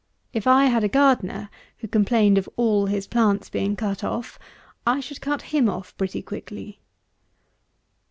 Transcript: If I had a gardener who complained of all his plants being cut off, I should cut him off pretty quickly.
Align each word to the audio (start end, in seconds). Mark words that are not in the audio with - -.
If 0.33 0.47
I 0.47 0.65
had 0.65 0.83
a 0.83 0.87
gardener 0.87 1.51
who 1.77 1.87
complained 1.87 2.39
of 2.39 2.49
all 2.55 2.87
his 2.87 3.05
plants 3.05 3.51
being 3.51 3.75
cut 3.75 4.03
off, 4.03 4.39
I 4.83 4.99
should 4.99 5.21
cut 5.21 5.53
him 5.53 5.69
off 5.69 5.95
pretty 5.95 6.23
quickly. 6.23 6.79